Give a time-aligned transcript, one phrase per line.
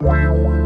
[0.00, 0.65] Wow.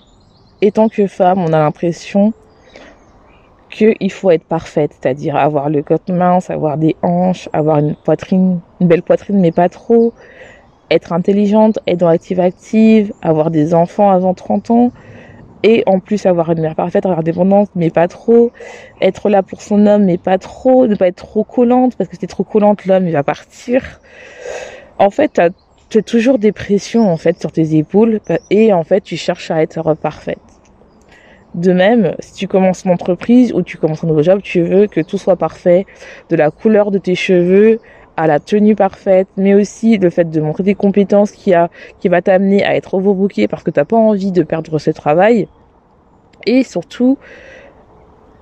[0.61, 2.33] Étant que femme, on a l'impression
[3.71, 8.59] qu'il faut être parfaite, c'est-à-dire avoir le côte mince, avoir des hanches, avoir une poitrine,
[8.79, 10.13] une belle poitrine, mais pas trop,
[10.91, 14.91] être intelligente, être dans l'active active, avoir des enfants avant 30 ans,
[15.63, 18.51] et en plus avoir une mère parfaite, avoir dépendance, mais pas trop,
[18.99, 22.15] être là pour son homme, mais pas trop, ne pas être trop collante, parce que
[22.15, 24.01] si t'es trop collante, l'homme, il va partir.
[24.99, 25.41] En fait,
[25.91, 29.51] tu as toujours des pressions en fait sur tes épaules et en fait tu cherches
[29.51, 30.39] à être parfaite.
[31.53, 34.87] De même, si tu commences une entreprise ou tu commences un nouveau job, tu veux
[34.87, 35.85] que tout soit parfait,
[36.29, 37.81] de la couleur de tes cheveux
[38.15, 42.07] à la tenue parfaite, mais aussi le fait de montrer des compétences qui a qui
[42.07, 45.49] va t'amener à être overbooké parce que t'as pas envie de perdre ce travail.
[46.45, 47.17] Et surtout,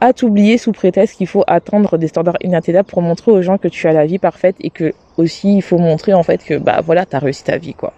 [0.01, 3.67] à t'oublier sous prétexte qu'il faut attendre des standards inatteignables pour montrer aux gens que
[3.67, 6.81] tu as la vie parfaite et que aussi il faut montrer en fait que bah
[6.83, 7.93] voilà t'as réussi ta vie quoi.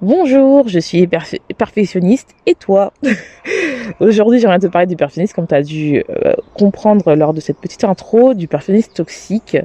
[0.00, 1.08] Bonjour, je suis
[1.56, 2.92] perfectionniste et toi?
[4.00, 7.58] Aujourd'hui j'aimerais te parler du perfectionniste comme tu as dû euh, comprendre lors de cette
[7.58, 9.56] petite intro du perfectionniste toxique.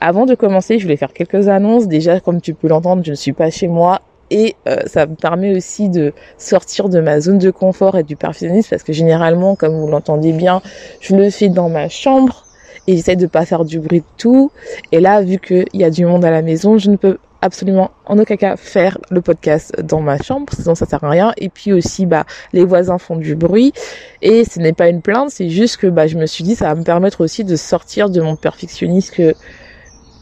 [0.00, 1.86] Avant de commencer je voulais faire quelques annonces.
[1.86, 5.14] Déjà comme tu peux l'entendre je ne suis pas chez moi et euh, ça me
[5.14, 9.56] permet aussi de sortir de ma zone de confort et du perfectionnisme parce que généralement,
[9.56, 10.62] comme vous l'entendez bien,
[11.00, 12.44] je le fais dans ma chambre
[12.86, 14.50] et j'essaie de pas faire du bruit de tout.
[14.92, 17.90] Et là, vu qu'il y a du monde à la maison, je ne peux absolument
[18.06, 21.32] en aucun cas faire le podcast dans ma chambre, sinon ça sert à rien.
[21.36, 23.72] Et puis aussi, bah, les voisins font du bruit
[24.22, 26.68] et ce n'est pas une plainte, c'est juste que bah, je me suis dit ça
[26.68, 29.34] va me permettre aussi de sortir de mon perfectionnisme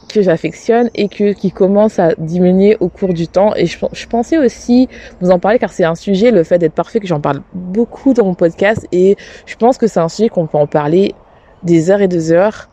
[0.09, 3.55] que j'affectionne et que qui commence à diminuer au cours du temps.
[3.57, 4.89] Et je, pensais aussi
[5.21, 8.15] vous en parler car c'est un sujet, le fait d'être parfait, que j'en parle beaucoup
[8.15, 9.17] dans mon podcast et
[9.47, 11.15] je pense que c'est un sujet qu'on peut en parler
[11.63, 12.69] des heures et des heures,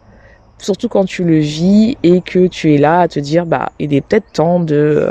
[0.58, 3.94] surtout quand tu le vis et que tu es là à te dire bah il
[3.94, 5.10] est peut-être temps de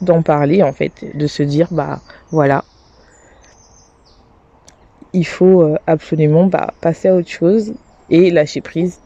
[0.00, 2.64] d'en parler en fait, de se dire bah voilà.
[5.12, 7.72] Il faut euh, absolument bah, passer à autre chose
[8.10, 9.00] et lâcher prise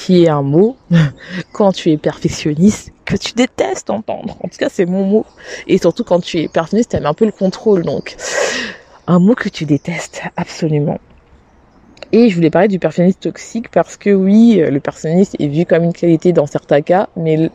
[0.00, 0.76] qui est un mot,
[1.52, 4.36] quand tu es perfectionniste, que tu détestes entendre.
[4.42, 5.26] En tout cas, c'est mon mot.
[5.66, 7.82] Et surtout quand tu es perfectionniste, tu aimes un peu le contrôle.
[7.82, 8.16] Donc,
[9.06, 10.98] un mot que tu détestes, absolument.
[12.12, 15.84] Et je voulais parler du perfectionniste toxique parce que oui, le perfectionniste est vu comme
[15.84, 17.50] une qualité dans certains cas, mais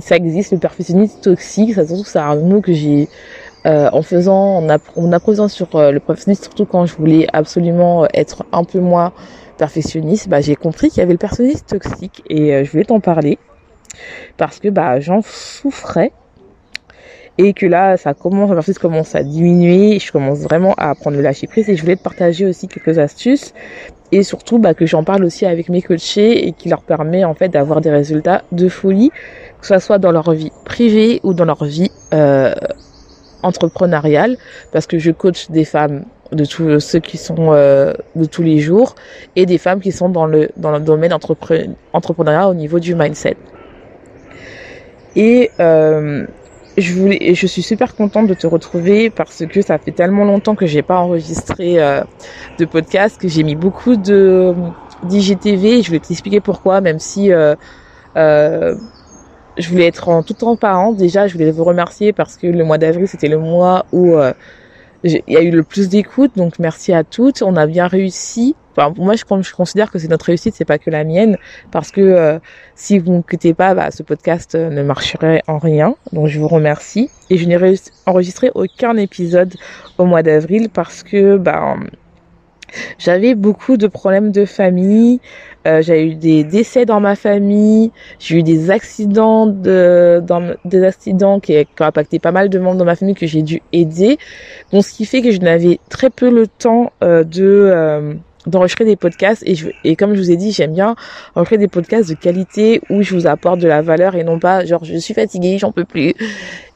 [0.00, 3.08] ça existe, le perfectionniste toxique, ça surtout c'est un mot que j'ai
[3.66, 8.46] euh, en faisant, en, apprenant sur euh, le perfectionniste, surtout quand je voulais absolument être
[8.52, 9.12] un peu moins
[9.58, 13.00] perfectionniste, bah, j'ai compris qu'il y avait le perfectionniste toxique et euh, je voulais t'en
[13.00, 13.38] parler
[14.36, 16.12] parce que bah, j'en souffrais
[17.36, 21.22] et que là ça commence, la commence à diminuer, je commence vraiment à prendre le
[21.22, 23.54] lâcher prise et je voulais te partager aussi quelques astuces
[24.12, 27.34] et surtout bah, que j'en parle aussi avec mes coachés et qui leur permet en
[27.34, 29.10] fait d'avoir des résultats de folie,
[29.60, 32.54] que ce soit dans leur vie privée ou dans leur vie euh,
[33.42, 34.36] entrepreneuriale,
[34.72, 38.58] parce que je coach des femmes de tous ceux qui sont euh, de tous les
[38.58, 38.94] jours
[39.36, 43.36] et des femmes qui sont dans le dans le domaine entrepreneuriat au niveau du mindset.
[45.16, 46.26] Et euh,
[46.78, 50.54] je voulais, je suis super contente de te retrouver parce que ça fait tellement longtemps
[50.54, 52.02] que j'ai pas enregistré euh,
[52.58, 54.54] de podcast que j'ai mis beaucoup de
[55.04, 55.82] d'IGTV.
[55.82, 57.54] Je voulais t'expliquer pourquoi, même si euh,
[58.16, 58.76] euh,
[59.56, 60.96] je voulais être en toute transparence.
[60.96, 64.16] Déjà, je voulais vous remercier parce que le mois d'avril c'était le mois où
[65.04, 67.42] il y a eu le plus d'écoute, donc merci à toutes.
[67.42, 68.56] On a bien réussi.
[68.76, 69.24] Enfin, moi, je,
[69.54, 71.36] considère que c'est notre réussite, c'est pas que la mienne,
[71.70, 72.38] parce que euh,
[72.74, 75.94] si vous m'écoutez pas, bah, ce podcast euh, ne marcherait en rien.
[76.12, 77.10] Donc, je vous remercie.
[77.30, 77.58] Et je n'ai
[78.06, 79.54] enregistré aucun épisode
[79.98, 81.76] au mois d'avril parce que, bah,
[82.98, 85.20] j'avais beaucoup de problèmes de famille.
[85.66, 87.90] Euh, j'ai eu des décès dans ma famille.
[88.18, 92.78] J'ai eu des accidents de, dans, des accidents qui, ont impacté pas mal de membres
[92.78, 94.18] dans ma famille que j'ai dû aider.
[94.72, 98.14] Donc, ce qui fait que je n'avais très peu le temps euh, de euh,
[98.46, 100.96] d'enregistrer des podcasts et, je, et comme je vous ai dit j'aime bien
[101.34, 104.64] enregistrer des podcasts de qualité où je vous apporte de la valeur et non pas
[104.64, 106.14] genre je suis fatiguée j'en peux plus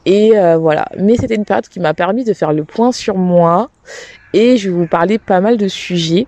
[0.05, 3.17] et euh, voilà mais c'était une période qui m'a permis de faire le point sur
[3.17, 3.69] moi
[4.33, 6.27] et je vais vous parler pas mal de sujets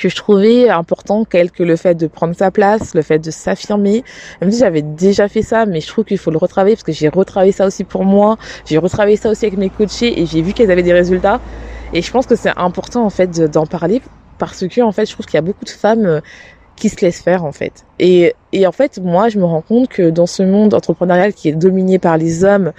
[0.00, 3.30] que je trouvais importants, tels que le fait de prendre sa place, le fait de
[3.30, 4.02] s'affirmer.
[4.40, 6.92] Même si j'avais déjà fait ça, mais je trouve qu'il faut le retravailler parce que
[6.92, 10.42] j'ai retravaillé ça aussi pour moi, j'ai retravaillé ça aussi avec mes coachés et j'ai
[10.42, 11.40] vu qu'elles avaient des résultats.
[11.92, 14.00] Et je pense que c'est important en fait d'en parler
[14.38, 16.20] parce que en fait, je trouve qu'il y a beaucoup de femmes euh,
[16.76, 17.84] qui se laissent faire en fait.
[17.98, 21.50] Et, et en fait, moi, je me rends compte que dans ce monde entrepreneurial qui
[21.50, 22.72] est dominé par les hommes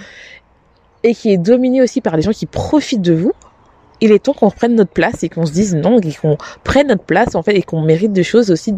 [1.03, 3.33] et qui est dominé aussi par les gens qui profitent de vous,
[4.01, 7.03] il est temps qu'on reprenne notre place et qu'on se dise non, qu'on prenne notre
[7.03, 8.73] place en fait et qu'on mérite des choses aussi,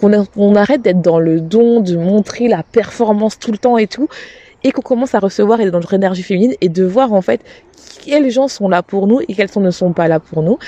[0.00, 3.86] qu'on on arrête d'être dans le don, de montrer la performance tout le temps et
[3.86, 4.08] tout,
[4.64, 7.40] et qu'on commence à recevoir et dans notre énergie féminine et de voir en fait
[8.04, 10.58] quels gens sont là pour nous et quels ne sont pas là pour nous.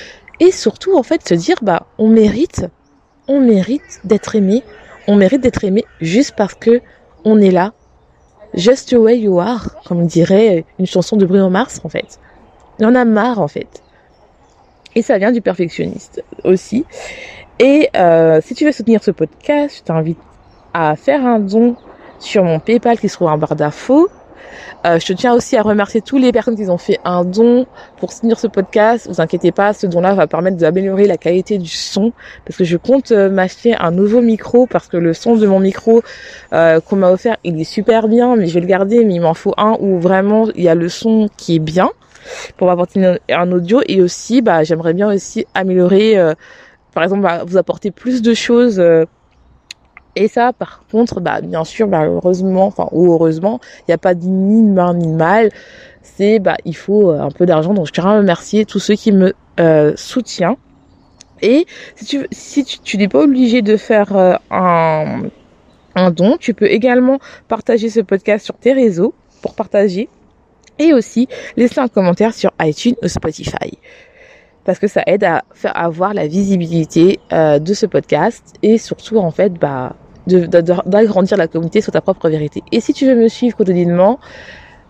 [0.41, 2.67] Et surtout en fait se dire bah on mérite,
[3.29, 4.63] on mérite d'être aimé,
[5.09, 6.81] on mérite d'être aimé juste parce que
[7.25, 7.73] on est là,
[8.55, 12.19] just the way you are, comme dirait une chanson de Bruno Mars en fait.
[12.79, 13.83] Il en a marre en fait.
[14.95, 16.85] Et ça vient du perfectionniste aussi.
[17.59, 20.19] Et euh, si tu veux soutenir ce podcast, je t'invite
[20.75, 21.77] à faire un don
[22.19, 24.09] sur mon PayPal qui se trouve en barre d'infos.
[24.85, 27.67] Euh, je tiens aussi à remercier toutes les personnes qui ont fait un don
[27.99, 29.07] pour soutenir ce podcast.
[29.09, 32.13] Vous inquiétez pas, ce don-là va permettre d'améliorer la qualité du son
[32.45, 35.61] parce que je compte euh, m'acheter un nouveau micro parce que le son de mon
[35.61, 36.03] micro
[36.53, 39.21] euh, qu'on m'a offert, il est super bien, mais je vais le garder, mais il
[39.21, 41.91] m'en faut un où vraiment il y a le son qui est bien
[42.57, 43.81] pour apporter un audio.
[43.87, 46.35] Et aussi bah j'aimerais bien aussi améliorer euh,
[46.95, 49.05] par exemple bah, vous apporter plus de choses euh,
[50.15, 54.15] et ça par contre bah bien sûr malheureusement enfin ou heureusement il n'y a pas
[54.15, 55.51] ni de mal ni de mal.
[56.03, 57.75] C'est bah il faut euh, un peu d'argent.
[57.75, 59.35] Donc je tiens à remercier tous ceux qui me
[59.97, 60.57] soutiennent.
[61.41, 61.67] Et
[61.97, 65.23] si tu si tu n'es pas obligé de faire un
[65.95, 67.19] un don tu peux également
[67.49, 70.09] partager ce podcast sur tes réseaux pour partager
[70.83, 73.79] et aussi laisser un commentaire sur iTunes ou Spotify
[74.65, 79.19] parce que ça aide à faire avoir la visibilité euh, de ce podcast et surtout
[79.19, 79.97] en fait bah
[80.27, 82.63] d'agrandir la communauté sur ta propre vérité.
[82.71, 84.21] Et si tu veux me suivre quotidiennement,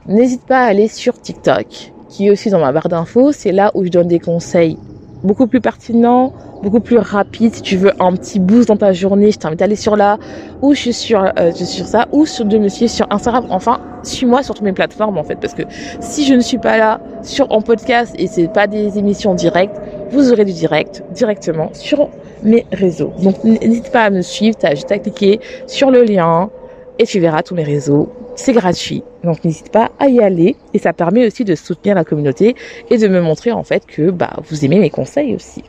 [0.06, 3.32] n'hésite pas à aller sur TikTok, qui est aussi dans ma barre d'infos.
[3.32, 4.76] C'est là où je donne des conseils
[5.24, 6.32] beaucoup plus pertinents,
[6.62, 7.54] beaucoup plus rapide.
[7.54, 10.18] Si tu veux un petit boost dans ta journée, je t'invite à aller sur là,
[10.62, 13.06] ou je suis sur, euh, je suis sur ça, ou sur de me suivre sur
[13.10, 13.46] Instagram.
[13.50, 15.62] Enfin, suis-moi sur toutes mes plateformes en fait, parce que
[16.00, 19.80] si je ne suis pas là sur en podcast et c'est pas des émissions directes,
[20.10, 22.10] vous aurez du direct directement sur
[22.42, 23.12] mes réseaux.
[23.22, 26.50] Donc n'hésite pas à me suivre, t'as juste à cliquer sur le lien
[27.02, 28.12] et tu verras tous mes réseaux.
[28.36, 32.04] C'est gratuit, donc n'hésite pas à y aller et ça permet aussi de soutenir la
[32.04, 32.54] communauté
[32.90, 35.64] et de me montrer en fait que bah vous aimez mes conseils aussi.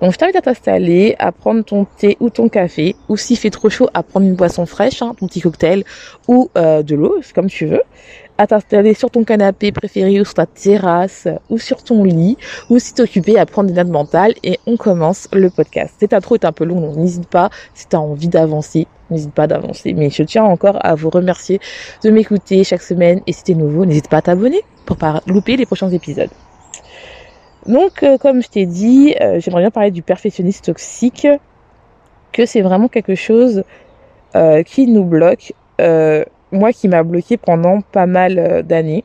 [0.00, 3.50] Donc je t'invite à t'installer, à prendre ton thé ou ton café, ou s'il fait
[3.50, 5.84] trop chaud, à prendre une boisson fraîche, hein, ton petit cocktail,
[6.28, 7.82] ou euh, de l'eau, comme tu veux,
[8.38, 12.36] à t'installer sur ton canapé préféré ou sur ta terrasse, ou sur ton lit,
[12.70, 15.94] ou si t'es occupé à prendre des notes mentales, et on commence le podcast.
[15.98, 19.32] Cette intro est un peu longue, donc n'hésite pas, si tu as envie d'avancer, n'hésite
[19.32, 19.92] pas d'avancer.
[19.94, 21.60] Mais je tiens encore à vous remercier
[22.02, 25.56] de m'écouter chaque semaine, et si t'es nouveau, n'hésite pas à t'abonner pour pas louper
[25.56, 26.30] les prochains épisodes.
[27.66, 31.26] Donc, euh, comme je t'ai dit, euh, j'aimerais bien parler du perfectionniste toxique,
[32.32, 33.64] que c'est vraiment quelque chose
[34.36, 35.52] euh, qui nous bloque.
[36.52, 39.04] moi, qui m'a bloqué pendant pas mal d'années.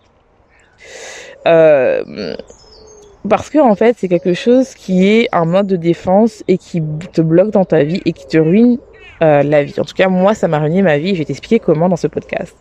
[1.45, 6.83] parce que en fait, c'est quelque chose qui est un mode de défense et qui
[7.11, 8.77] te bloque dans ta vie et qui te ruine
[9.21, 9.79] la vie.
[9.79, 11.13] En tout cas, moi, ça m'a ruiné ma vie.
[11.13, 12.55] Je vais t'expliquer comment dans ce podcast.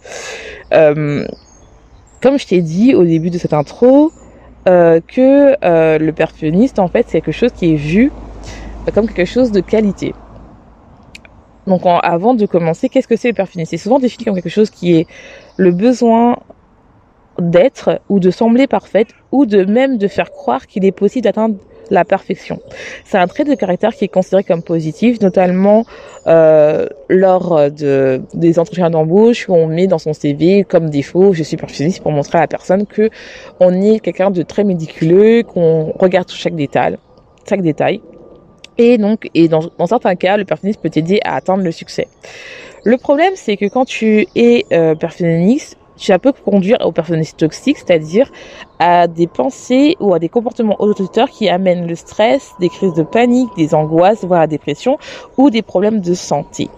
[0.70, 4.12] comme je t'ai dit au début de cette intro,
[4.68, 8.12] euh, que euh, le perfectionniste, en fait, c'est quelque chose qui est vu
[8.92, 10.14] comme quelque chose de qualité.
[11.66, 14.70] Donc, avant de commencer, qu'est-ce que c'est le perfectionniste C'est souvent défini comme quelque chose
[14.70, 15.06] qui est
[15.56, 16.38] le besoin
[17.38, 21.56] d'être ou de sembler parfaite ou de même de faire croire qu'il est possible d'atteindre
[21.90, 22.60] la perfection.
[23.04, 25.84] C'est un trait de caractère qui est considéré comme positif, notamment
[26.26, 31.42] euh, lors de, des entretiens d'embauche où on met dans son CV comme défaut je
[31.42, 33.10] suis perfectionniste pour montrer à la personne que
[33.60, 36.96] on est quelqu'un de très médiculeux, qu'on regarde chaque détail,
[37.48, 38.00] chaque détail.
[38.76, 42.06] Et donc, et dans, dans certains cas, le perfectionniste peut t'aider à atteindre le succès.
[42.84, 47.78] Le problème, c'est que quand tu es euh, perfectionniste, ça peut conduire au personnalité toxique,
[47.78, 48.30] c'est-à-dire
[48.78, 53.02] à des pensées ou à des comportements autoriteurs qui amènent le stress, des crises de
[53.02, 54.98] panique, des angoisses, voire la dépression
[55.36, 56.68] ou des problèmes de santé.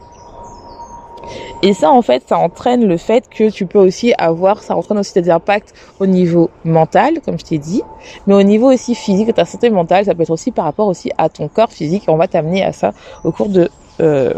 [1.62, 4.98] Et ça, en fait, ça entraîne le fait que tu peux aussi avoir, ça entraîne
[4.98, 7.82] aussi des impacts au niveau mental, comme je t'ai dit,
[8.26, 11.12] mais au niveau aussi physique, ta santé mentale, ça peut être aussi par rapport aussi
[11.18, 12.04] à ton corps physique.
[12.08, 12.92] Et on va t'amener à ça
[13.24, 13.68] au cours de,
[14.00, 14.32] euh,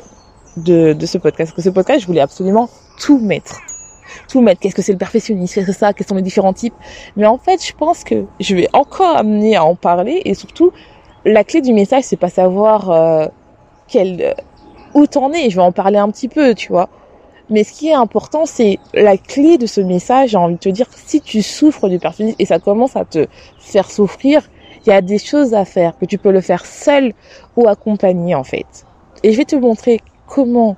[0.56, 1.52] de ce podcast.
[1.52, 3.60] Parce que ce podcast, je voulais absolument tout mettre
[4.28, 4.60] tout mettre.
[4.60, 5.54] Qu'est-ce que c'est le perfectionnisme?
[5.54, 5.92] Qu'est-ce que ça?
[5.92, 6.74] Quels sont les différents types?
[7.16, 10.72] Mais en fait, je pense que je vais encore amener à en parler et surtout,
[11.24, 13.26] la clé du message, c'est pas savoir euh,
[13.88, 14.34] quel, euh,
[14.94, 15.50] où t'en es.
[15.50, 16.88] Je vais en parler un petit peu, tu vois.
[17.50, 20.30] Mais ce qui est important, c'est la clé de ce message.
[20.30, 23.26] J'ai envie de te dire, si tu souffres du perfectionnisme et ça commence à te
[23.58, 24.48] faire souffrir,
[24.84, 27.12] il y a des choses à faire que tu peux le faire seul
[27.56, 28.86] ou accompagné en fait.
[29.22, 30.76] Et je vais te montrer comment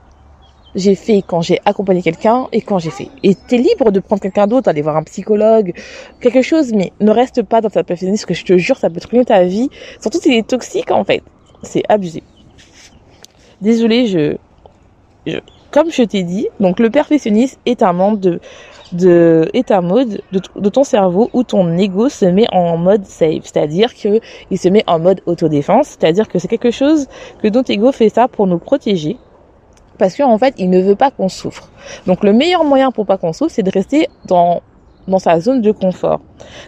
[0.74, 3.08] j'ai fait quand j'ai accompagné quelqu'un et quand j'ai fait.
[3.22, 5.72] Et t'es libre de prendre quelqu'un d'autre, aller voir un psychologue,
[6.20, 9.00] quelque chose, mais ne reste pas dans ta perfectionnisme, que je te jure, ça peut
[9.08, 9.70] ruiner ta vie.
[10.00, 11.22] Surtout si est toxique, en fait.
[11.62, 12.22] C'est abusé.
[13.60, 14.36] Désolée, je,
[15.26, 15.38] je,
[15.70, 18.40] comme je t'ai dit, donc le perfectionnisme est un mode de,
[18.92, 23.42] de est un mode de, ton cerveau où ton ego se met en mode safe,
[23.44, 27.06] c'est-à-dire que il se met en mode autodéfense, c'est-à-dire que c'est quelque chose
[27.42, 29.16] que notre ego fait ça pour nous protéger
[29.98, 31.68] parce qu'en fait, il ne veut pas qu'on souffre.
[32.06, 34.62] Donc le meilleur moyen pour pas qu'on souffre, c'est de rester dans
[35.06, 36.20] dans sa zone de confort.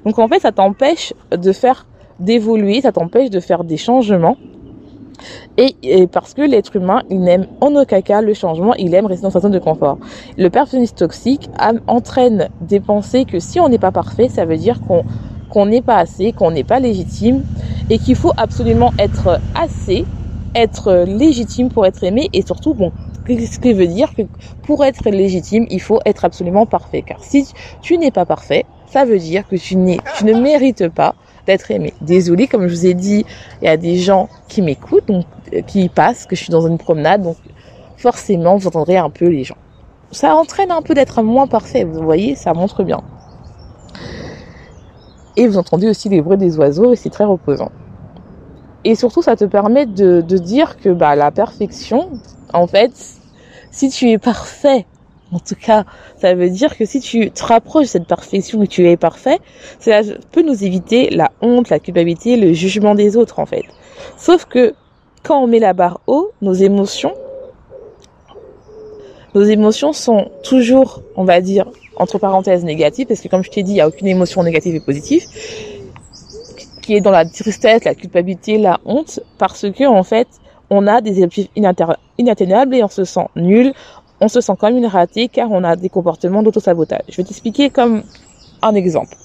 [0.04, 1.86] Donc en fait, ça t'empêche de faire
[2.20, 4.36] d'évoluer, ça t'empêche de faire des changements.
[5.56, 9.22] Et, parce que l'être humain, il n'aime en aucun cas le changement, il aime rester
[9.22, 9.98] dans sa zone de confort.
[10.36, 11.48] Le perfectionniste toxique
[11.86, 15.04] entraîne des pensées que si on n'est pas parfait, ça veut dire qu'on
[15.48, 17.42] qu'on n'est pas assez, qu'on n'est pas légitime
[17.88, 20.04] et qu'il faut absolument être assez,
[20.54, 22.92] être légitime pour être aimé et surtout bon
[23.28, 24.22] ce qui veut dire que
[24.62, 27.02] pour être légitime, il faut être absolument parfait.
[27.02, 31.14] Car si tu n'es pas parfait, ça veut dire que tu, ne mérites pas
[31.46, 31.92] d'être aimé.
[32.00, 33.24] Désolé, comme je vous ai dit,
[33.60, 36.66] il y a des gens qui m'écoutent, donc euh, qui passent, que je suis dans
[36.66, 37.36] une promenade, donc
[37.96, 39.56] forcément vous entendrez un peu les gens.
[40.12, 43.00] Ça entraîne un peu d'être moins parfait, vous voyez, ça montre bien.
[45.36, 47.70] Et vous entendez aussi les bruits des oiseaux et c'est très reposant.
[48.84, 52.10] Et surtout, ça te permet de, de dire que bah, la perfection,
[52.54, 53.15] en fait,
[53.76, 54.86] si tu es parfait,
[55.32, 55.84] en tout cas,
[56.18, 59.38] ça veut dire que si tu te rapproches de cette perfection et tu es parfait,
[59.80, 60.00] cela
[60.32, 63.64] peut nous éviter la honte, la culpabilité, le jugement des autres, en fait.
[64.16, 64.74] Sauf que
[65.22, 67.12] quand on met la barre haut, nos émotions,
[69.34, 71.66] nos émotions sont toujours, on va dire,
[71.96, 74.74] entre parenthèses négatives, parce que comme je t'ai dit, il n'y a aucune émotion négative
[74.74, 75.26] et positive,
[76.80, 80.28] qui est dans la tristesse, la culpabilité, la honte, parce que, en fait,
[80.70, 81.48] on a des objectifs
[82.18, 83.72] inatteignables et on se sent nul,
[84.20, 87.02] on se sent comme une ratée car on a des comportements d'autosabotage.
[87.08, 88.02] Je vais t'expliquer comme
[88.62, 89.16] un exemple.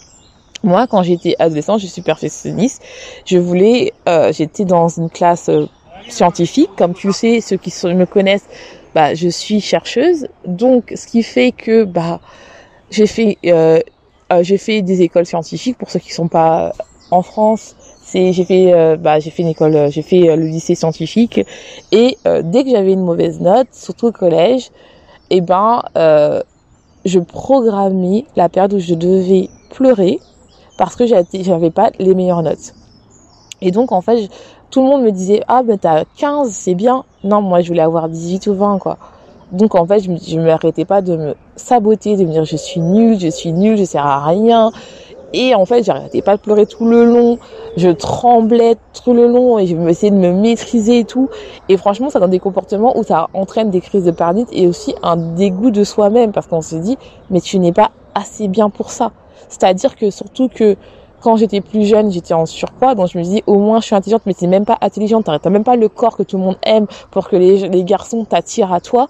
[0.64, 2.84] Moi, quand j'étais adolescent, je suis perfectionniste.
[3.26, 5.66] Je voulais, euh, j'étais dans une classe euh,
[6.08, 8.48] scientifique, comme tu sais, ceux qui me connaissent,
[8.94, 10.28] bah, je suis chercheuse.
[10.46, 12.20] Donc, ce qui fait que, bah,
[12.92, 13.80] j'ai fait, euh,
[14.32, 16.74] euh j'ai fait des écoles scientifiques pour ceux qui sont pas
[17.10, 17.76] en France
[18.14, 21.42] j'ai fait euh, bah j'ai fait une école euh, j'ai fait euh, le lycée scientifique.
[21.92, 24.72] Et dès que j'avais une mauvaise note surtout au collège
[25.30, 25.84] et eh ben
[27.04, 30.20] je programmais la période où je devais pleurer
[30.78, 32.74] parce que j'avais pas les meilleures notes.
[33.62, 34.30] Et donc en fait
[34.70, 37.82] tout le monde me disait ah ben t'as 15 c'est bien non moi je voulais
[37.82, 38.98] avoir 18 ou 20 quoi.
[39.52, 42.82] Donc en fait je je m'arrêtais pas de me saboter de me dire je suis
[42.82, 44.72] nulle je suis nulle je sers à rien
[45.34, 47.40] et en fait, j'arrêtais pas de pleurer tout le long.
[47.78, 51.30] Je tremblais tout le long et je essayais de me maîtriser et tout.
[51.70, 54.94] Et franchement, ça donne des comportements où ça entraîne des crises de panique et aussi
[55.04, 56.98] un dégoût de soi-même parce qu'on se dit,
[57.30, 59.12] mais tu n'es pas assez bien pour ça.
[59.48, 60.76] C'est-à-dire que surtout que
[61.22, 63.96] quand j'étais plus jeune, j'étais en surpoids, donc je me dis au moins je suis
[63.96, 65.30] intelligente, mais c'est même pas intelligente.
[65.42, 68.26] T'as même pas le corps que tout le monde aime pour que les, les garçons
[68.26, 69.08] t'attirent à toi.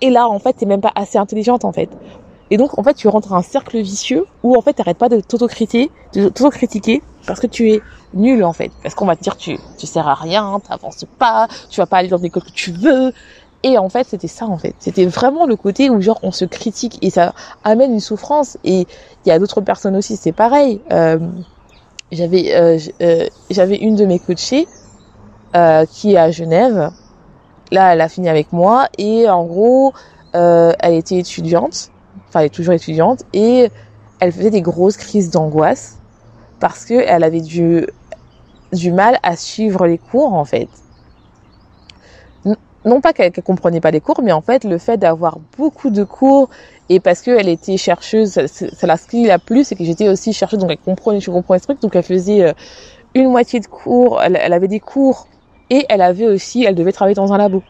[0.00, 1.88] Et là, en fait, t'es même pas assez intelligente, en fait.
[2.50, 5.08] Et donc, en fait, tu rentres dans un cercle vicieux où, en fait, t'arrêtes pas
[5.08, 7.82] de t'autocritiquer, de t'autocritiquer parce que tu es
[8.14, 8.70] nul, en fait.
[8.82, 11.98] Parce qu'on va te dire, tu, tu sers à rien, t'avances pas, tu vas pas
[11.98, 13.12] aller dans l'école que tu veux.
[13.64, 14.74] Et en fait, c'était ça, en fait.
[14.78, 18.56] C'était vraiment le côté où, genre, on se critique et ça amène une souffrance.
[18.64, 18.86] Et
[19.24, 20.80] il y a d'autres personnes aussi, c'est pareil.
[20.92, 21.18] Euh,
[22.12, 24.66] j'avais, euh, euh, j'avais une de mes coachées,
[25.56, 26.90] euh, qui est à Genève.
[27.70, 29.92] Là, elle a fini avec moi et en gros,
[30.34, 31.90] euh, elle était étudiante
[32.28, 33.70] enfin elle est toujours étudiante, et
[34.20, 35.98] elle faisait des grosses crises d'angoisse
[36.60, 37.86] parce que elle avait du,
[38.72, 40.68] du mal à suivre les cours en fait.
[42.84, 45.90] non pas qu'elle ne comprenait pas les cours, mais en fait le fait d'avoir beaucoup
[45.90, 46.48] de cours
[46.88, 50.58] et parce qu'elle était chercheuse, ça, la ce l'a plu, c'est que j'étais aussi chercheuse,
[50.58, 52.52] donc elle comprenait, je comprenais ce truc, donc elle faisait euh,
[53.14, 55.28] une moitié de cours, elle, elle, avait des cours
[55.70, 57.62] et elle avait aussi, elle devait travailler dans un labo.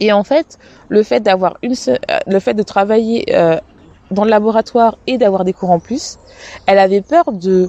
[0.00, 3.58] Et en fait, le fait d'avoir une, euh, le fait de travailler euh,
[4.10, 6.18] dans le laboratoire et d'avoir des cours en plus,
[6.66, 7.68] elle avait peur de,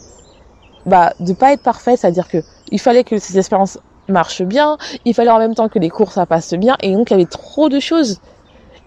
[0.86, 5.14] bah, de pas être parfaite, c'est-à-dire que il fallait que ces expériences marchent bien, il
[5.14, 7.26] fallait en même temps que les cours ça passe bien, et donc il y avait
[7.26, 8.20] trop de choses.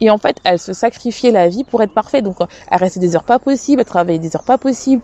[0.00, 2.24] Et en fait, elle se sacrifiait la vie pour être parfaite.
[2.24, 5.00] Donc, elle restait des heures pas possibles, elle travaillait des heures pas possibles.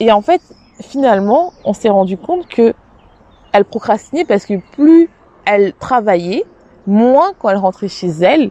[0.00, 0.42] Et en fait,
[0.82, 2.74] finalement, on s'est rendu compte que
[3.54, 5.08] elle procrastinait parce que plus
[5.46, 6.44] elle travaillait,
[6.86, 8.50] moins quand elle rentrait chez elle,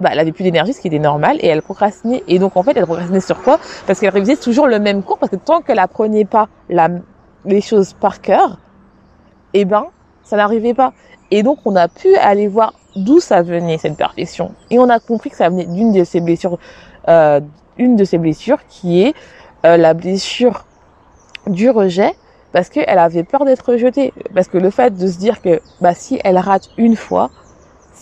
[0.00, 2.22] bah, elle avait plus d'énergie, ce qui était normal, et elle procrastinait.
[2.28, 3.58] Et donc, en fait, elle procrastinait sur quoi?
[3.86, 6.88] Parce qu'elle révisait toujours le même cours, parce que tant qu'elle apprenait pas la,
[7.44, 8.58] les choses par cœur,
[9.52, 9.86] eh ben,
[10.24, 10.92] ça n'arrivait pas.
[11.30, 14.54] Et donc, on a pu aller voir d'où ça venait, cette perfection.
[14.70, 16.58] Et on a compris que ça venait d'une de ces blessures,
[17.08, 17.40] euh,
[17.78, 19.14] une de ces blessures qui est
[19.64, 20.64] euh, la blessure
[21.46, 22.14] du rejet,
[22.52, 24.12] parce qu'elle avait peur d'être rejetée.
[24.34, 27.30] Parce que le fait de se dire que bah, si elle rate une fois,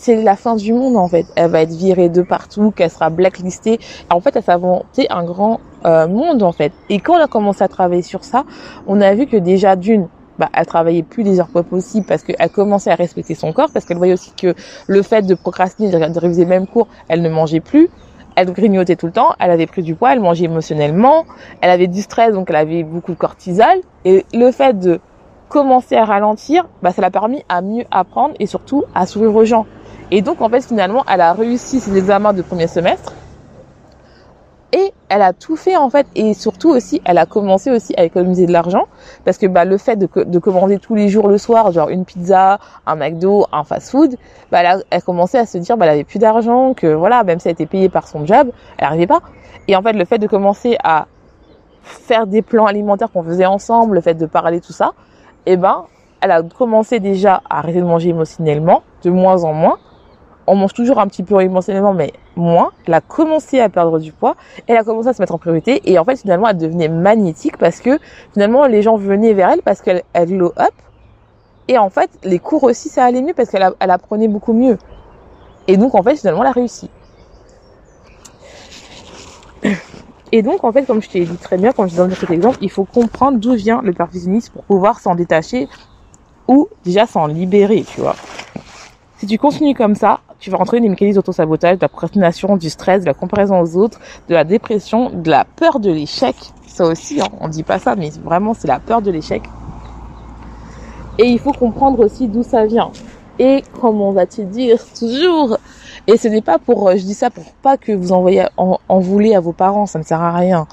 [0.03, 1.25] c'est la fin du monde en fait.
[1.35, 3.79] Elle va être virée de partout, qu'elle sera blacklistée.
[4.09, 6.73] En fait, elle s'est inventée un grand euh, monde en fait.
[6.89, 8.43] Et quand on a commencé à travailler sur ça,
[8.85, 12.23] on a vu que déjà d'une, bah, elle travaillait plus des heures pas possibles parce
[12.23, 14.53] qu'elle commençait à respecter son corps, parce qu'elle voyait aussi que
[14.87, 17.89] le fait de procrastiner, de réviser le même cours, elle ne mangeait plus,
[18.35, 21.23] elle grignotait tout le temps, elle avait pris du poids, elle mangeait émotionnellement,
[21.61, 24.99] elle avait du stress, donc elle avait beaucoup de cortisol, et le fait de
[25.47, 29.45] commencer à ralentir, bah, ça l'a permis à mieux apprendre et surtout à sourire aux
[29.45, 29.65] gens.
[30.11, 33.13] Et donc, en fait, finalement, elle a réussi ses examens de premier semestre,
[34.73, 36.07] et elle a tout fait en fait.
[36.15, 38.85] Et surtout aussi elle a commencé aussi à économiser de l'argent.
[39.23, 42.05] Parce que bah le fait de, de commander tous les jours le soir genre une
[42.05, 44.15] pizza un McDo un fast food
[44.51, 47.23] bah elle a, elle commençait à se dire bah elle avait plus d'argent que voilà
[47.23, 49.21] même si elle était payée par son job elle arrivait pas.
[49.67, 51.05] Et en fait le fait de commencer à
[51.83, 54.93] faire des plans alimentaires qu'on faisait ensemble le fait de parler tout ça
[55.45, 55.85] eh ben
[56.21, 59.77] elle a commencé déjà à arrêter de manger émotionnellement de moins en moins
[60.47, 62.71] on mange toujours un petit peu émotionnellement, mais moins.
[62.85, 64.35] Elle a commencé à perdre du poids.
[64.67, 65.81] Elle a commencé à se mettre en priorité.
[65.89, 67.99] Et en fait, finalement, elle devenait magnétique parce que
[68.33, 70.73] finalement, les gens venaient vers elle parce qu'elle elle glow up.
[71.67, 74.77] Et en fait, les cours aussi, ça allait mieux parce qu'elle elle apprenait beaucoup mieux.
[75.67, 76.89] Et donc, en fait, finalement, elle a réussi.
[80.33, 82.57] Et donc, en fait, comme je t'ai dit très bien, quand je donne cet exemple,
[82.61, 85.69] il faut comprendre d'où vient le perfectionnisme pour pouvoir s'en détacher
[86.47, 88.15] ou déjà s'en libérer, tu vois.
[89.19, 92.57] Si tu continues comme ça, tu vas rentrer dans des mécanismes d'autosabotage, de la procrastination,
[92.57, 96.35] du stress, de la comparaison aux autres, de la dépression, de la peur de l'échec.
[96.67, 99.41] Ça aussi, hein, on dit pas ça, mais vraiment c'est la peur de l'échec.
[101.17, 102.91] Et il faut comprendre aussi d'où ça vient.
[103.39, 105.57] Et comment va-t-il dire toujours?
[106.07, 108.79] Et ce n'est pas pour, euh, je dis ça pour pas que vous envoyez en,
[108.89, 110.67] en voulez à vos parents, ça ne sert à rien.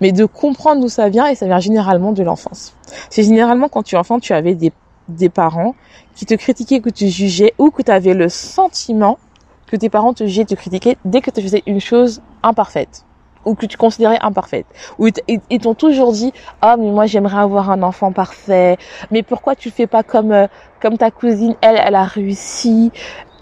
[0.00, 2.74] Mais de comprendre d'où ça vient et ça vient généralement de l'enfance.
[3.10, 4.72] C'est généralement quand tu es enfant, tu avais des
[5.08, 5.74] des parents
[6.14, 9.18] qui te critiquaient, que tu jugeais ou que tu avais le sentiment
[9.66, 13.04] que tes parents te jugeaient, te critiquaient dès que tu faisais une chose imparfaite
[13.44, 14.66] ou que tu considérais imparfaite.
[14.98, 15.08] Ou
[15.50, 18.76] ils t'ont toujours dit "Ah mais moi j'aimerais avoir un enfant parfait,
[19.10, 20.46] mais pourquoi tu fais pas comme euh,
[20.80, 22.92] comme ta cousine, elle elle a réussi?"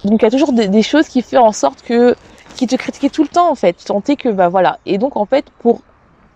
[0.05, 2.17] Donc il y a toujours des, choses qui font en sorte que
[2.55, 4.79] qui te critiquaient tout le temps en fait, tu que bah voilà.
[4.87, 5.83] Et donc en fait pour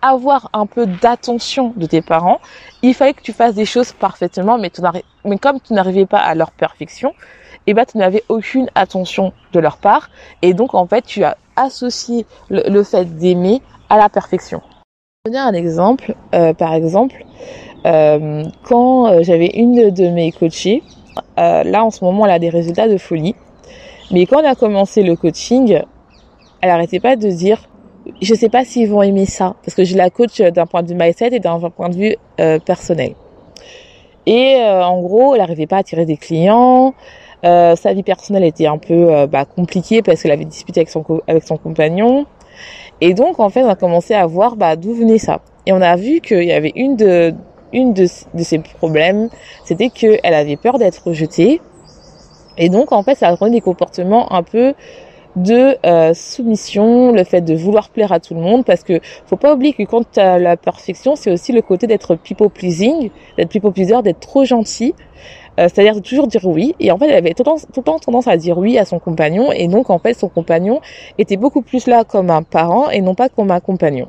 [0.05, 2.39] avoir un peu d'attention de tes parents,
[2.83, 4.69] il fallait que tu fasses des choses parfaitement, mais,
[5.39, 7.13] comme tu n'arrivais pas à leur perfection,
[7.67, 10.09] eh ben, tu n'avais aucune attention de leur part.
[10.43, 14.61] Et donc, en fait, tu as associé le, fait d'aimer à la perfection.
[15.25, 16.13] Je vais donner un exemple.
[16.35, 17.25] Euh, par exemple,
[17.87, 20.83] euh, quand euh, j'avais une de mes coachées,
[21.37, 23.35] là, en ce moment, elle a des résultats de folie.
[24.11, 25.81] Mais quand on a commencé le coaching,
[26.61, 27.59] elle n'arrêtait pas de dire
[28.21, 30.83] je sais pas s'ils vont aimer ça parce que je la coach euh, d'un point
[30.83, 33.13] de vue mindset et d'un point de vue euh, personnel.
[34.25, 36.93] Et euh, en gros, elle n'arrivait pas à attirer des clients.
[37.43, 41.43] sa vie personnelle était un peu bah, compliquée parce qu'elle avait disputé avec son avec
[41.43, 42.25] son compagnon.
[43.01, 45.41] Et donc en fait, on a commencé à voir bah, d'où venait ça.
[45.67, 47.35] Et on a vu qu'il y avait une de
[47.73, 49.29] une de, ses problèmes,
[49.65, 51.61] c'était qu'elle avait peur d'être rejetée.
[52.57, 54.73] Et donc en fait, ça a donné des comportements un peu
[55.35, 59.35] de euh, soumission, le fait de vouloir plaire à tout le monde, parce que faut
[59.35, 63.49] pas oublier que quand tu la perfection, c'est aussi le côté d'être people pleasing, d'être
[63.49, 64.93] people pleaser, d'être trop gentil,
[65.59, 66.75] euh, c'est-à-dire de toujours dire oui.
[66.79, 68.77] Et en fait, elle avait tout le, temps, tout le temps tendance à dire oui
[68.77, 70.81] à son compagnon, et donc en fait, son compagnon
[71.17, 74.07] était beaucoup plus là comme un parent et non pas comme un compagnon.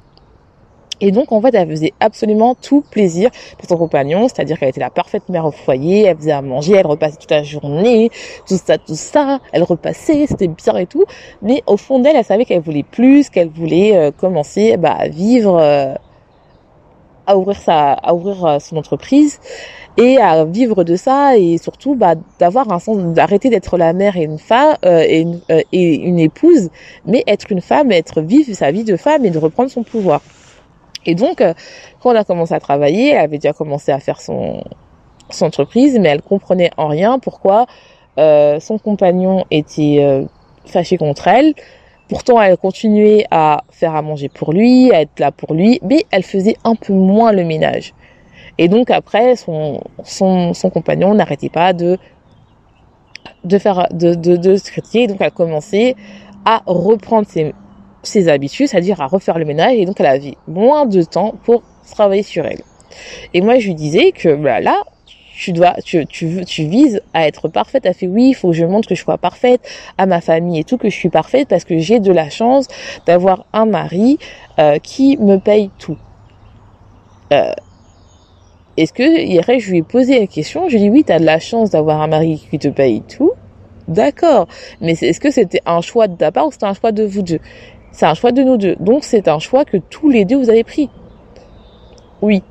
[1.01, 4.81] Et donc, en fait, elle faisait absolument tout plaisir pour son compagnon, c'est-à-dire qu'elle était
[4.81, 8.11] la parfaite mère au foyer, elle faisait à manger, elle repassait toute la journée,
[8.49, 11.05] tout ça, tout ça, elle repassait, c'était bien et tout.
[11.43, 15.09] Mais au fond d'elle, elle savait qu'elle voulait plus, qu'elle voulait euh, commencer bah, à
[15.09, 15.95] vivre, euh,
[17.27, 19.39] à ouvrir sa, à ouvrir euh, son entreprise
[19.99, 24.17] et à vivre de ça et surtout bah, d'avoir un sens, d'arrêter d'être la mère
[24.17, 26.69] et une femme et, une, et une épouse,
[27.07, 30.21] mais être une femme, être vivre sa vie de femme et de reprendre son pouvoir.
[31.07, 31.55] Et donc, euh,
[32.01, 34.63] quand on a commencé à travailler, elle avait déjà commencé à faire son,
[35.41, 37.67] entreprise, mais elle comprenait en rien pourquoi
[38.19, 40.25] euh, son compagnon était euh,
[40.67, 41.55] fâché contre elle.
[42.09, 46.05] Pourtant, elle continuait à faire à manger pour lui, à être là pour lui, mais
[46.13, 47.93] elle faisait un peu moins le ménage.
[48.59, 49.81] Et donc après, son,
[50.73, 51.99] compagnon n'arrêtait pas de
[53.45, 55.09] de faire de, de, de se critiquer.
[55.09, 55.97] Donc elle a commencé
[56.45, 57.53] à reprendre ses,
[58.03, 61.63] ses habitudes, c'est-à-dire à refaire le ménage, et donc elle avait moins de temps pour
[61.91, 62.63] travailler sur elle.
[63.35, 64.83] Et moi, je lui disais que bah, là,
[65.37, 67.85] tu dois, tu, tu, tu vises à être parfaite.
[67.85, 69.61] Elle fait oui, il faut que je montre que je sois parfaite
[69.99, 72.69] à ma famille et tout, que je suis parfaite parce que j'ai de la chance
[73.07, 74.19] d'avoir un mari
[74.59, 75.99] euh, qui me paye tout.
[77.33, 77.53] Euh,
[78.77, 81.13] est-ce que hier je lui ai posé la question, je lui ai dit oui, tu
[81.13, 83.33] as de la chance d'avoir un mari qui te paye tout.
[83.89, 84.49] D'accord,
[84.81, 87.23] mais est-ce que c'était un choix de ta part ou c'était un choix de vous
[87.23, 87.39] deux?
[87.97, 88.77] C'est un choix de nous deux.
[88.79, 90.91] Donc c'est un choix que tous les deux vous avez pris.
[92.21, 92.43] Oui.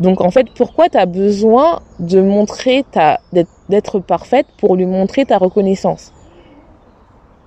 [0.00, 3.20] Donc en fait, pourquoi tu as besoin de montrer ta
[3.68, 6.12] d'être parfaite pour lui montrer ta reconnaissance?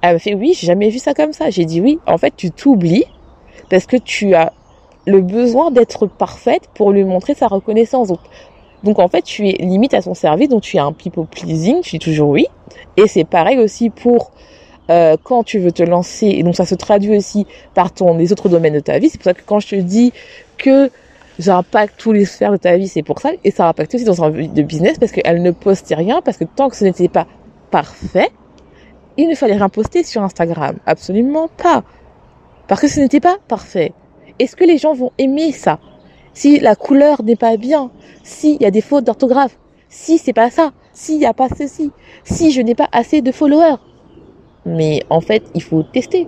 [0.01, 1.49] Elle m'a fait oui, j'ai jamais vu ça comme ça.
[1.49, 3.03] J'ai dit oui, en fait, tu t'oublies
[3.69, 4.53] parce que tu as
[5.05, 8.13] le besoin d'être parfaite pour lui montrer sa reconnaissance.
[8.84, 11.84] Donc, en fait, tu es limite à son service, donc tu es un people pleasing,
[11.84, 12.47] je dis toujours oui.
[12.95, 14.31] Et c'est pareil aussi pour
[14.89, 18.31] euh, quand tu veux te lancer, et donc ça se traduit aussi par ton les
[18.31, 19.09] autres domaines de ta vie.
[19.09, 20.13] C'est pour ça que quand je te dis
[20.57, 20.91] que
[21.39, 24.23] j'impacte tous les sphères de ta vie, c'est pour ça, et ça impacte aussi dans
[24.23, 27.27] un de business parce qu'elle ne postait rien, parce que tant que ce n'était pas
[27.71, 28.29] parfait,
[29.17, 31.83] il ne fallait rien poster sur Instagram, absolument pas,
[32.67, 33.93] parce que ce n'était pas parfait.
[34.39, 35.79] Est-ce que les gens vont aimer ça?
[36.33, 37.91] Si la couleur n'est pas bien,
[38.23, 41.91] s'il y a des fautes d'orthographe, si c'est pas ça, s'il n'y a pas ceci,
[42.23, 43.77] si je n'ai pas assez de followers,
[44.65, 46.28] mais en fait, il faut tester.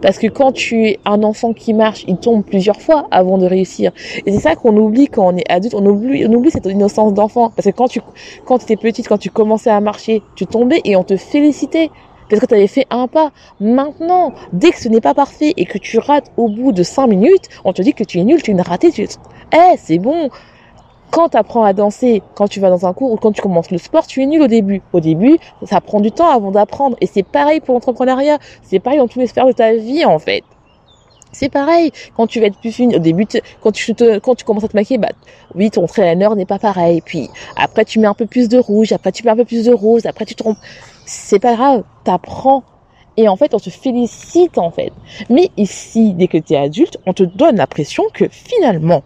[0.00, 3.46] Parce que quand tu es un enfant qui marche, il tombe plusieurs fois avant de
[3.46, 3.90] réussir.
[4.26, 5.74] Et c'est ça qu'on oublie quand on est adulte.
[5.74, 7.50] On oublie, on oublie cette innocence d'enfant.
[7.50, 8.00] Parce que quand tu,
[8.44, 11.90] quand étais petite, quand tu commençais à marcher, tu tombais et on te félicitait.
[12.30, 13.32] Parce que tu avais fait un pas.
[13.58, 17.08] Maintenant, dès que ce n'est pas parfait et que tu rates au bout de cinq
[17.08, 18.92] minutes, on te dit que tu es nul, tu es une ratée.
[18.96, 20.28] Eh, c'est bon
[21.10, 23.70] quand tu apprends à danser, quand tu vas dans un cours ou quand tu commences
[23.70, 24.82] le sport, tu es nul au début.
[24.92, 26.96] Au début, ça prend du temps avant d'apprendre.
[27.00, 28.38] Et c'est pareil pour l'entrepreneuriat.
[28.62, 30.44] C'est pareil dans tous les sphères de ta vie, en fait.
[31.32, 31.92] C'est pareil.
[32.16, 33.26] Quand tu vas être plus fine, au début,
[33.62, 35.10] quand tu te, quand tu commences à te maquiller, bah,
[35.54, 37.00] oui, ton trainer n'est pas pareil.
[37.04, 39.64] Puis, après, tu mets un peu plus de rouge, après, tu mets un peu plus
[39.64, 40.58] de rose, après, tu trompes.
[41.04, 41.84] C'est pas grave.
[42.04, 42.64] T'apprends.
[43.16, 44.92] Et en fait, on te félicite, en fait.
[45.28, 49.02] Mais ici, dès que tu es adulte, on te donne l'impression que finalement,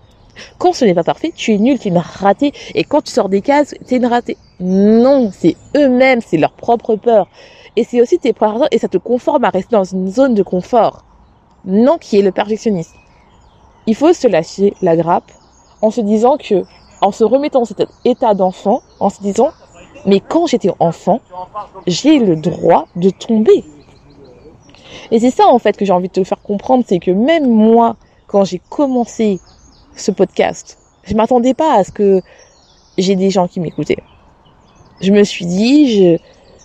[0.58, 2.52] quand ce n'est pas parfait, tu es nul, tu es une ratée.
[2.74, 4.36] Et quand tu sors des cases, tu es une ratée.
[4.60, 7.28] Non, c'est eux-mêmes, c'est leur propre peur.
[7.76, 10.42] Et c'est aussi tes propres et ça te conforme à rester dans une zone de
[10.42, 11.04] confort.
[11.64, 12.94] Non, qui est le perfectionniste.
[13.86, 15.32] Il faut se lâcher la grappe
[15.80, 16.64] en se disant que,
[17.00, 19.50] en se remettant dans cet état d'enfant, en se disant,
[20.06, 21.20] mais quand j'étais enfant,
[21.86, 23.64] j'ai le droit de tomber.
[25.10, 27.50] Et c'est ça, en fait, que j'ai envie de te faire comprendre, c'est que même
[27.50, 29.40] moi, quand j'ai commencé
[29.96, 30.78] ce podcast.
[31.04, 32.22] Je m'attendais pas à ce que
[32.98, 34.02] j'ai des gens qui m'écoutaient.
[35.00, 36.18] Je me suis dit,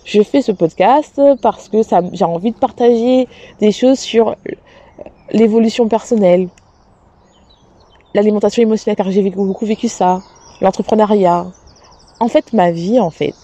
[0.04, 1.78] je, fais ce podcast parce que
[2.12, 4.36] j'ai envie de partager des choses sur
[5.32, 6.48] l'évolution personnelle,
[8.14, 10.22] l'alimentation émotionnelle, car j'ai beaucoup vécu ça,
[10.60, 11.46] l'entrepreneuriat.
[12.20, 13.34] En fait, ma vie, en fait.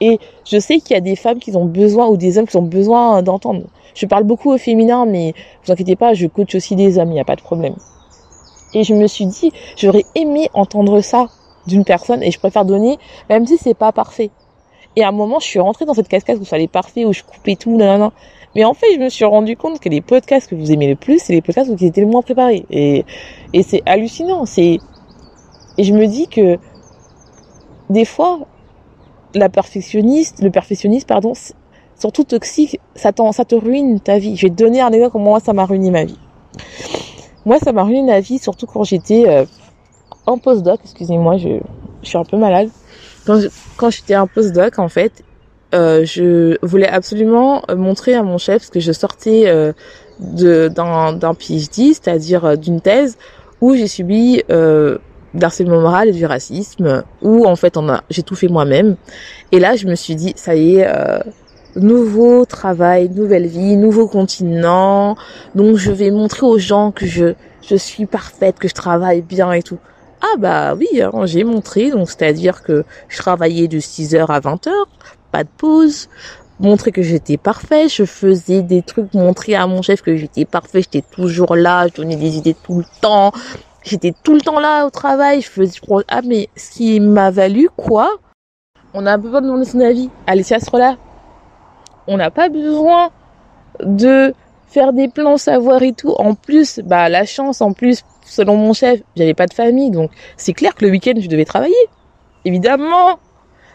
[0.00, 2.56] Et je sais qu'il y a des femmes qui ont besoin, ou des hommes qui
[2.56, 3.64] ont besoin d'entendre.
[3.94, 7.14] Je parle beaucoup au féminin, mais vous inquiétez pas, je coach aussi des hommes, il
[7.14, 7.76] n'y a pas de problème.
[8.74, 11.28] Et je me suis dit, j'aurais aimé entendre ça
[11.66, 14.30] d'une personne et je préfère donner, même si c'est pas parfait.
[14.96, 17.12] Et à un moment, je suis rentrée dans cette cascade où ça allait parfait, où
[17.12, 18.12] je coupais tout, nanana.
[18.56, 20.96] Mais en fait, je me suis rendu compte que les podcasts que vous aimez le
[20.96, 22.66] plus, c'est les podcasts où ils étaient le moins préparés.
[22.70, 23.04] Et,
[23.62, 24.46] c'est hallucinant.
[24.46, 24.78] C'est,
[25.78, 26.58] et je me dis que,
[27.88, 28.40] des fois,
[29.34, 31.32] la perfectionniste, le perfectionniste, pardon,
[31.96, 34.36] surtout toxique, ça, ça te ruine ta vie.
[34.36, 36.18] Je vais te donner un exemple comment moi ça m'a ruiné ma vie.
[37.44, 39.44] Moi, ça m'a ruiné la vie, surtout quand j'étais euh,
[40.26, 40.80] en postdoc.
[40.84, 41.60] Excusez-moi, je,
[42.02, 42.68] je, suis un peu malade.
[43.26, 43.40] Quand,
[43.76, 45.24] quand j'étais en postdoc, en fait,
[45.74, 49.72] euh, je voulais absolument montrer à mon chef, parce que je sortais euh,
[50.20, 53.16] d'un PhD, c'est-à-dire euh, d'une thèse
[53.60, 54.98] où j'ai subi euh,
[55.34, 58.96] d'harcèlement moral et du racisme, où en fait j'ai tout fait moi-même.
[59.52, 61.20] Et là, je me suis dit, ça y est, euh,
[61.76, 65.16] nouveau travail, nouvelle vie, nouveau continent.
[65.54, 69.52] Donc je vais montrer aux gens que je je suis parfaite, que je travaille bien
[69.52, 69.78] et tout.
[70.22, 74.70] Ah bah oui, hein, j'ai montré, donc c'est-à-dire que je travaillais de 6h à 20h,
[75.32, 76.08] pas de pause,
[76.58, 80.82] montrer que j'étais parfait, je faisais des trucs, montrer à mon chef que j'étais parfait,
[80.82, 83.32] j'étais toujours là, je donnais des idées tout le temps,
[83.82, 87.70] j'étais tout le temps là au travail, je faisais, ah mais ce qui m'a valu
[87.74, 88.10] quoi?
[88.92, 90.10] On a besoin de demander son avis.
[90.26, 90.96] Alicia sera là.
[92.12, 93.10] On n'a pas besoin
[93.84, 94.34] de
[94.66, 96.10] faire des plans, savoir et tout.
[96.18, 100.10] En plus, bah la chance, en plus, selon mon chef, j'avais pas de famille, donc
[100.36, 101.86] c'est clair que le week-end je devais travailler.
[102.44, 103.20] Évidemment.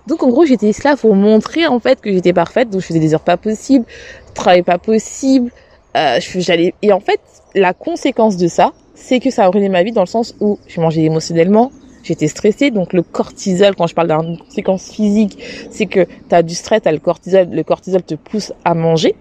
[0.06, 2.70] Donc en gros, j'étais là pour montrer en fait que j'étais parfaite.
[2.70, 3.86] Donc je faisais des heures pas possibles,
[4.34, 5.50] travail pas possible.
[5.96, 7.22] Euh, j'allais et en fait,
[7.54, 10.60] la conséquence de ça, c'est que ça a ruiné ma vie dans le sens où
[10.68, 11.72] je mangeais émotionnellement,
[12.06, 12.72] j'étais stressée.
[12.72, 15.38] Donc le cortisol, quand je parle d'une conséquence physique,
[15.72, 17.50] c'est que tu as du stress, tu le cortisol.
[17.50, 19.16] Le cortisol te pousse à manger.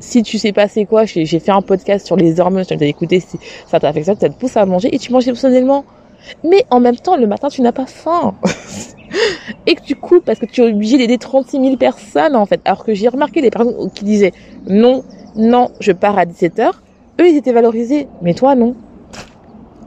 [0.00, 2.84] Si tu sais pas c'est quoi, j'ai fait un podcast sur les hormones, tu as
[2.84, 5.84] écouté si ça t'affecte ça, te pousse à manger et tu manges émotionnellement.
[6.42, 8.34] Mais en même temps, le matin, tu n'as pas faim.
[9.66, 12.60] et que tu coupes parce que tu es obligé d'aider 36 000 personnes en fait.
[12.64, 14.32] Alors que j'ai remarqué les personnes qui disaient
[14.68, 15.04] non,
[15.36, 16.70] non, je pars à 17h,
[17.20, 18.74] eux ils étaient valorisés, mais toi non.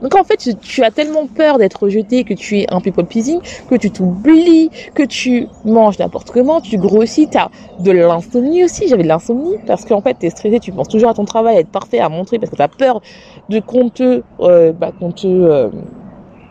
[0.02, 3.40] Donc en fait, tu as tellement peur d'être rejeté que tu es un people pleasing,
[3.68, 8.88] que tu t'oublies, que tu manges n'importe comment, tu grossis, tu as de l'insomnie aussi.
[8.88, 11.56] J'avais de l'insomnie parce qu'en fait, tu es stressé, tu penses toujours à ton travail,
[11.56, 13.00] à être parfait, à montrer parce que tu as peur
[13.48, 15.70] de qu'on te, euh, bah, qu'on te, euh,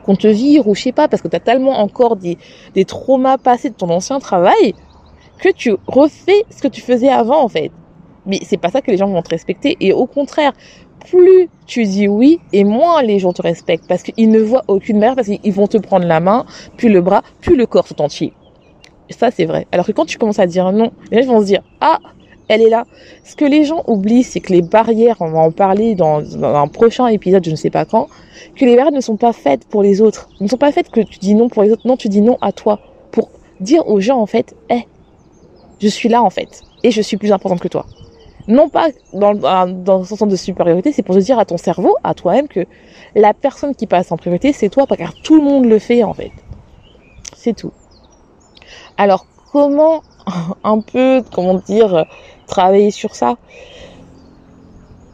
[0.06, 2.38] qu'on te vire ou je sais pas, parce que tu as tellement encore des,
[2.74, 4.74] des traumas passés de ton ancien travail
[5.40, 7.72] que tu refais ce que tu faisais avant en fait.
[8.26, 9.76] Mais c'est pas ça que les gens vont te respecter.
[9.82, 10.54] Et au contraire,
[11.10, 15.00] plus tu dis oui et moins les gens te respectent parce qu'ils ne voient aucune
[15.00, 16.46] manière parce qu'ils vont te prendre la main,
[16.78, 18.34] puis le bras, puis le corps tout entier.
[19.10, 19.68] Ça, c'est vrai.
[19.72, 22.00] Alors que quand tu commences à dire non, les gens vont se dire, ah,
[22.48, 22.86] elle est là.
[23.24, 26.68] Ce que les gens oublient, c'est que les barrières, on va en parler dans, un
[26.68, 28.08] prochain épisode, je ne sais pas quand,
[28.56, 30.30] que les barrières ne sont pas faites pour les autres.
[30.39, 31.88] Ne sont pas faites que tu dis non pour les autres.
[31.88, 32.80] Non, tu dis non à toi.
[33.12, 34.88] Pour dire aux gens, en fait, hé,
[35.80, 36.62] je suis là, en fait.
[36.84, 37.86] Et je suis plus importante que toi.
[38.48, 39.34] Non pas dans,
[39.68, 42.66] dans sens de supériorité, c'est pour te dire à ton cerveau, à toi-même, que
[43.16, 46.14] la personne qui passe en priorité, c'est toi, car tout le monde le fait, en
[46.14, 46.32] fait.
[47.36, 47.72] C'est tout.
[48.98, 50.04] Alors, comment
[50.64, 52.06] un peu, comment dire,
[52.48, 53.38] travailler sur ça?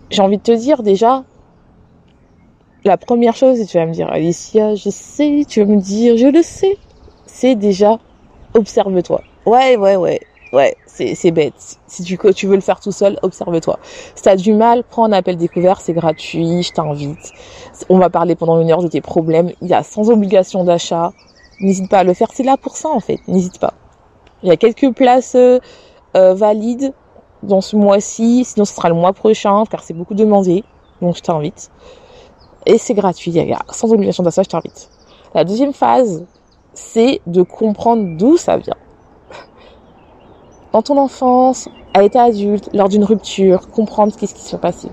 [0.10, 1.24] J'ai envie de te dire déjà,
[2.84, 6.18] la première chose, et tu vas me dire, Alicia, je sais, tu vas me dire,
[6.18, 6.78] je le sais,
[7.28, 8.00] c'est déjà,
[8.56, 9.22] observe-toi.
[9.46, 10.20] Ouais, ouais, ouais,
[10.54, 11.78] ouais, c'est bête.
[11.88, 13.80] Si tu, tu veux le faire tout seul, observe-toi.
[14.16, 17.34] Si tu as du mal, prends un appel découvert, c'est gratuit, je t'invite.
[17.90, 19.52] On va parler pendant une heure de tes problèmes.
[19.62, 21.14] Il y a sans obligation d'achat.
[21.60, 23.74] N'hésite pas à le faire, c'est là pour ça en fait, n'hésite pas.
[24.44, 25.60] Il y a quelques places euh,
[26.16, 26.94] euh, valides
[27.44, 30.64] dans ce mois-ci, sinon ce sera le mois prochain, car c'est beaucoup demandé,
[31.02, 31.70] donc je t'invite.
[32.66, 34.90] Et c'est gratuit, il y a, sans obligation d'achat, je t'invite.
[35.36, 36.26] La deuxième phase,
[36.74, 38.78] c'est de comprendre d'où ça vient.
[40.72, 44.90] Dans ton enfance, à l'état adulte, lors d'une rupture, comprendre ce qui s'est passé.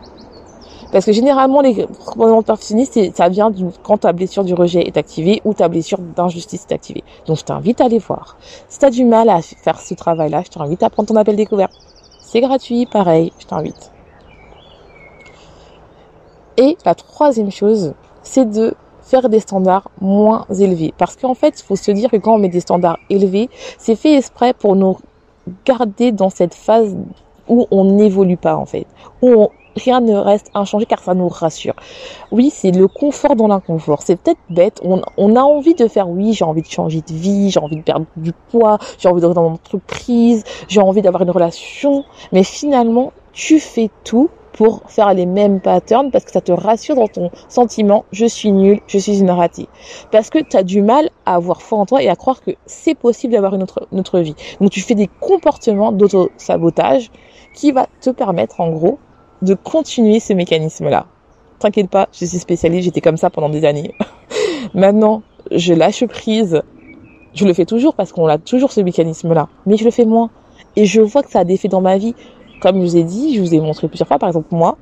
[0.90, 5.42] Parce que généralement, les comportements perfectionnistes, ça vient quand ta blessure du rejet est activée
[5.44, 7.04] ou ta blessure d'injustice est activée.
[7.26, 8.38] Donc, je t'invite à aller voir.
[8.68, 11.68] Si tu du mal à faire ce travail-là, je t'invite à prendre ton appel découvert.
[12.20, 13.92] C'est gratuit, pareil, je t'invite.
[16.56, 20.94] Et la troisième chose, c'est de faire des standards moins élevés.
[20.96, 23.96] Parce qu'en fait, il faut se dire que quand on met des standards élevés, c'est
[23.96, 24.96] fait exprès pour nous
[25.64, 26.96] garder dans cette phase
[27.48, 28.86] où on n'évolue pas en fait,
[29.22, 31.74] où rien ne reste inchangé car ça nous rassure.
[32.32, 34.02] Oui, c'est le confort dans l'inconfort.
[34.02, 34.80] C'est peut-être bête.
[34.82, 37.76] On, on, a envie de faire, oui, j'ai envie de changer de vie, j'ai envie
[37.76, 42.04] de perdre du poids, j'ai envie de dans mon entreprise, j'ai envie d'avoir une relation.
[42.32, 46.96] Mais finalement, tu fais tout pour faire les mêmes patterns parce que ça te rassure
[46.96, 49.68] dans ton sentiment je suis nul, je suis une ratée.
[50.10, 52.52] Parce que tu as du mal à avoir foi en toi et à croire que
[52.64, 54.34] c'est possible d'avoir une autre, une autre vie.
[54.60, 57.10] Donc tu fais des comportements d'auto-sabotage
[57.54, 58.98] qui va te permettre en gros
[59.42, 61.06] de continuer ce mécanisme-là.
[61.58, 63.94] T'inquiète pas, je suis spécialiste, j'étais comme ça pendant des années.
[64.74, 66.62] Maintenant, je lâche prise.
[67.34, 70.30] Je le fais toujours parce qu'on a toujours ce mécanisme-là, mais je le fais moins.
[70.74, 72.14] Et je vois que ça a des effets dans ma vie.
[72.60, 74.76] Comme je vous ai dit, je vous ai montré plusieurs fois, par exemple, moi,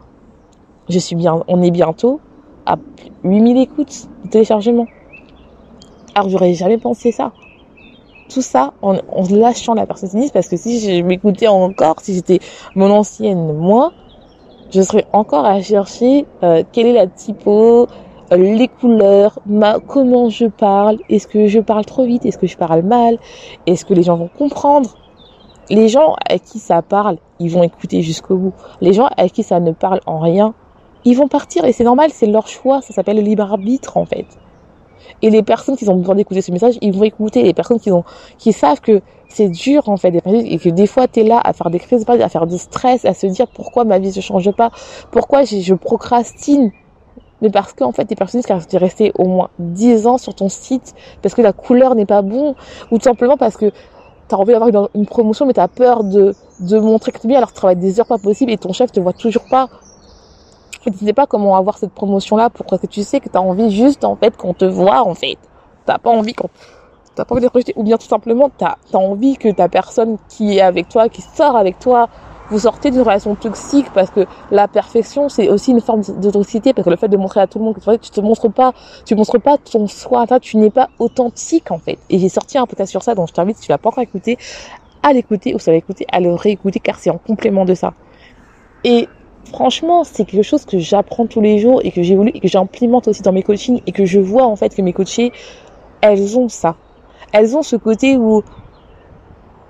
[0.88, 2.20] je suis bien, on est bientôt
[2.66, 2.76] à
[3.24, 4.87] 8000 écoutes de téléchargement.
[6.14, 7.32] Alors, j'aurais jamais pensé ça.
[8.28, 12.40] Tout ça en, en lâchant la personnalité parce que si je m'écoutais encore, si j'étais
[12.74, 13.92] mon ancienne moi,
[14.70, 17.87] je serai encore à chercher euh, quelle est la typo,
[18.32, 22.46] euh, les couleurs, ma, comment je parle, est-ce que je parle trop vite, est-ce que
[22.46, 23.18] je parle mal,
[23.66, 24.96] est-ce que les gens vont comprendre.
[25.70, 28.53] Les gens à qui ça parle, ils vont écouter jusqu'au bout.
[28.81, 30.55] Les gens à qui ça ne parle en rien,
[31.05, 34.05] ils vont partir et c'est normal, c'est leur choix, ça s'appelle le libre arbitre en
[34.05, 34.27] fait.
[35.22, 37.42] Et les personnes qui ont besoin d'écouter ce message, ils vont écouter.
[37.42, 38.05] Les personnes qui ont,
[38.38, 41.53] qui savent que c'est dur en fait, et que des fois tu es là à
[41.53, 44.50] faire des crises, à faire du stress, à se dire pourquoi ma vie ne change
[44.53, 44.70] pas,
[45.11, 46.72] pourquoi je procrastine.
[47.42, 50.48] Mais parce qu'en fait, t'es personnalistes qui es resté au moins 10 ans sur ton
[50.48, 52.55] site, parce que la couleur n'est pas bon,
[52.90, 53.70] ou tout simplement parce que
[54.28, 56.34] tu as envie d'avoir une, promotion, mais tu as peur de,
[56.78, 58.92] montrer que tu es bien, alors tu travailles des heures pas possibles et ton chef
[58.92, 59.68] te voit toujours pas
[60.90, 63.37] tu ne sais pas comment avoir cette promotion là pour que tu sais que tu
[63.37, 65.38] as envie juste en fait qu'on te voit en fait.
[65.87, 66.48] T'as pas envie qu'on
[67.14, 70.18] t'as pas envie d'être rejeté ou bien tout simplement t'as as envie que ta personne
[70.28, 72.08] qui est avec toi, qui sort avec toi,
[72.50, 76.72] vous sortez d'une relation toxique parce que la perfection c'est aussi une forme de toxicité
[76.72, 78.72] parce que le fait de montrer à tout le monde que tu te montres pas,
[79.04, 81.98] tu montres pas ton soi, tu n'es pas authentique en fait.
[82.11, 84.02] Et j'ai sorti un podcast sur ça donc je t'invite si tu l'as pas encore
[84.02, 84.38] écouté
[85.02, 87.92] à l'écouter ou ça va écouter à le réécouter car c'est en complément de ça.
[88.85, 89.09] Et
[89.44, 93.09] franchement, c'est quelque chose que j'apprends tous les jours et que j'évolue et que j'implémente
[93.09, 95.33] aussi dans mes coachings et que je vois en fait que mes coachées,
[96.00, 96.76] elles ont ça.
[97.33, 98.42] Elles ont ce côté où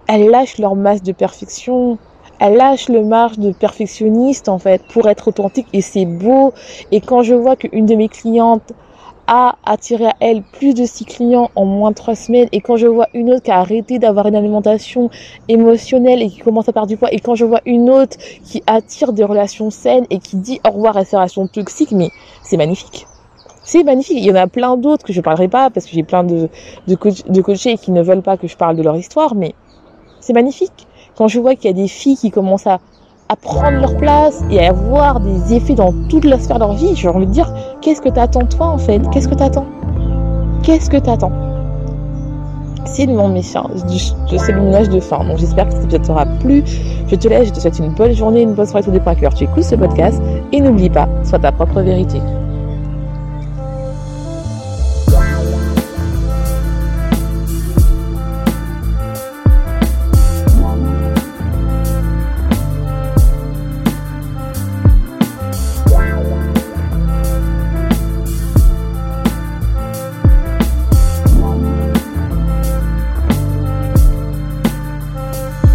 [0.07, 1.99] elles lâchent leur masse de perfection,
[2.45, 6.53] elles lâchent le marge de perfectionniste en fait pour être authentique et c'est beau.
[6.93, 8.75] Et quand je vois qu'une de mes clientes
[9.27, 12.77] a attiré à elle plus de six clients en moins de trois semaines et quand
[12.77, 15.09] je vois une autre qui a arrêté d'avoir une alimentation
[15.49, 18.63] émotionnelle et qui commence à perdre du poids et quand je vois une autre qui
[18.67, 22.11] attire des relations saines et qui dit au revoir à ses relations toxiques mais
[22.43, 23.07] c'est magnifique.
[23.63, 24.19] C'est magnifique.
[24.19, 26.51] Il y en a plein d'autres que je parlerai pas parce que j'ai plein de
[26.89, 26.99] de,
[27.33, 29.55] de coachés qui ne veulent pas que je parle de leur histoire mais
[30.21, 32.81] c'est magnifique quand je vois qu'il y a des filles qui commencent à
[33.41, 36.95] prendre leur place et à avoir des effets dans toute la sphère de leur vie,
[36.95, 39.01] j'ai envie de dire, qu'est-ce que t'attends toi en fait?
[39.11, 39.67] Qu'est-ce que t'attends?
[40.63, 41.33] Qu'est-ce que t'attends?
[42.85, 43.65] C'est mon message,
[44.37, 45.25] c'est le message de fin.
[45.25, 46.63] Donc j'espère que cet épisode t'aura plu.
[47.09, 49.15] Je te laisse, je te souhaite une bonne journée, une bonne soirée tout dépend à
[49.17, 49.35] cœur.
[49.35, 50.23] Tu écoutes ce podcast
[50.53, 52.21] et n'oublie pas, sois ta propre vérité.